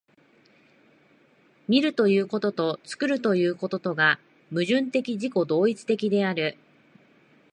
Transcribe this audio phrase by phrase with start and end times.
[1.67, 6.57] 見るということと作るということとが矛盾的自己同一的である。